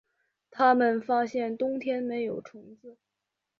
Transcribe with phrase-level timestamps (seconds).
[0.49, 2.97] 他们发现冬天没有虫子